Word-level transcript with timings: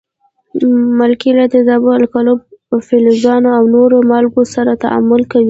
مالګې 0.97 1.31
له 1.37 1.45
تیزابو، 1.53 1.89
القلیو، 1.99 2.35
فلزونو 2.87 3.49
او 3.57 3.63
نورو 3.75 3.97
مالګو 4.11 4.43
سره 4.55 4.71
تعامل 4.83 5.21
کوي. 5.31 5.39